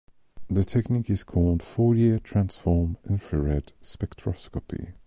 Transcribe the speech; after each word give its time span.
The 0.49 0.63
technique 0.63 1.11
is 1.11 1.23
called 1.23 1.61
Fourier 1.61 2.17
transform 2.17 2.97
infrared 3.07 3.73
spectroscopy. 3.83 4.93